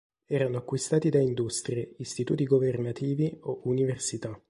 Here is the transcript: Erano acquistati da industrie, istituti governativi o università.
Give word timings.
Erano 0.25 0.57
acquistati 0.57 1.09
da 1.09 1.19
industrie, 1.19 1.93
istituti 1.97 2.43
governativi 2.45 3.37
o 3.41 3.61
università. 3.65 4.35